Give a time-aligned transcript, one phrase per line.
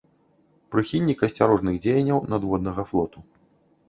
[0.75, 3.19] Прыхільнік асцярожных дзеянняў надводнага флоту.